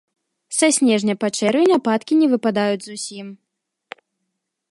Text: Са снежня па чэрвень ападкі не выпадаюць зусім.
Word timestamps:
Са 0.59 0.69
снежня 0.77 1.15
па 1.23 1.27
чэрвень 1.41 1.75
ападкі 1.77 2.13
не 2.23 2.27
выпадаюць 2.33 2.83
зусім. 2.87 3.31